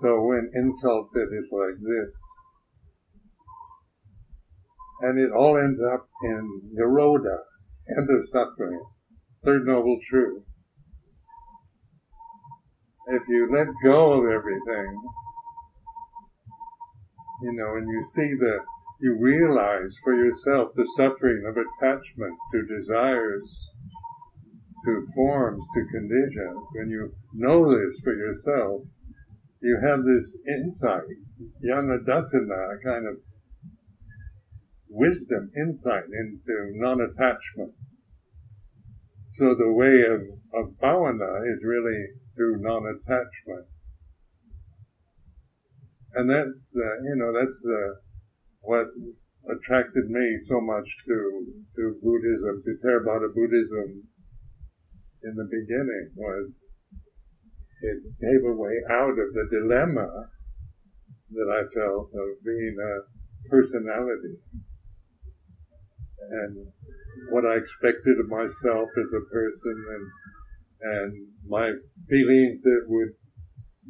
[0.00, 2.14] So when insulted is like this,
[5.02, 7.38] and it all ends up in Nirodha,
[7.96, 8.82] end of suffering,
[9.44, 10.42] third noble truth.
[13.08, 15.02] If you let go of everything,
[17.42, 18.60] you know, and you see the
[19.02, 23.70] you realize for yourself the suffering of attachment to desires,
[24.84, 28.82] to forms, to conditions, when you know this for yourself,
[29.60, 31.04] you have this insight,
[32.08, 33.16] dassana, a kind of
[34.88, 37.74] wisdom, insight into non-attachment.
[39.36, 40.20] So the way of,
[40.54, 43.66] of bhavana is really through non-attachment.
[46.14, 47.96] And that's, uh, you know, that's the,
[48.62, 48.86] what
[49.48, 51.46] attracted me so much to,
[51.76, 54.08] to Buddhism, to Theravada Buddhism
[55.22, 56.50] in the beginning was
[57.82, 60.28] it gave a way out of the dilemma
[61.32, 64.36] that I felt of being a personality.
[66.30, 66.66] And
[67.30, 70.10] what I expected of myself as a person and
[70.82, 71.72] and my
[72.08, 73.12] feelings that would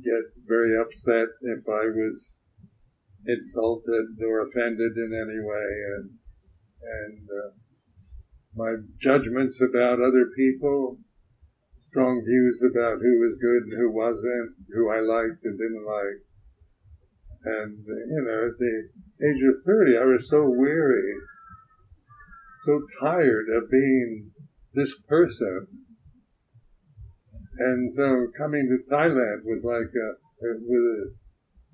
[0.03, 2.36] get very upset if I was
[3.26, 6.11] insulted or offended in any way, and
[6.82, 7.51] and uh,
[8.57, 10.99] my judgments about other people,
[11.91, 16.20] strong views about who was good and who wasn't, who I liked and didn't like.
[17.43, 21.14] And, you know, at the age of 30, I was so weary,
[22.64, 24.30] so tired of being
[24.74, 25.66] this person.
[27.59, 30.09] And so coming to Thailand was like a,
[30.43, 31.11] with a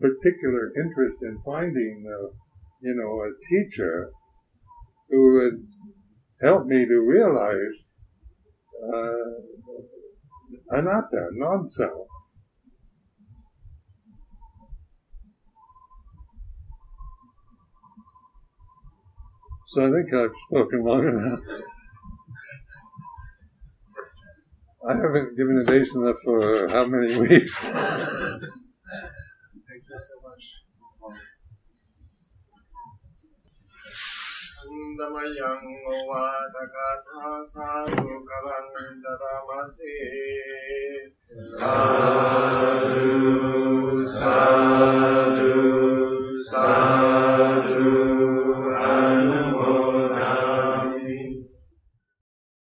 [0.00, 2.28] particular interest in finding, uh,
[2.80, 4.08] you know, a teacher
[5.10, 5.66] who would
[6.40, 7.86] help me to realize
[8.82, 9.86] uh,
[10.72, 12.08] anatta, non-self.
[19.68, 21.40] So I think I've spoken long enough.
[24.88, 27.64] I haven't given a date enough for how many weeks?
[29.88, 30.45] So much.
[34.96, 35.60] Andamayang
[36.08, 39.92] Vatakatha Sadhu Kalang Daramasi
[41.12, 42.32] Sadhu
[44.00, 45.52] Sadhu
[46.48, 46.56] Sadhu.
[46.56, 47.35] Anumodha